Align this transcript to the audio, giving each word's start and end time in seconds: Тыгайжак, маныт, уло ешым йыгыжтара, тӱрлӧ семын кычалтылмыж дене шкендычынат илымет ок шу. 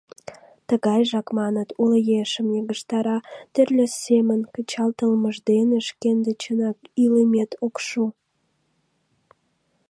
Тыгайжак, 0.67 1.27
маныт, 1.39 1.69
уло 1.81 1.97
ешым 2.21 2.47
йыгыжтара, 2.55 3.17
тӱрлӧ 3.53 3.85
семын 4.03 4.41
кычалтылмыж 4.53 5.37
дене 5.49 5.77
шкендычынат 5.87 6.77
илымет 7.03 7.51
ок 7.65 7.75
шу. 7.87 8.03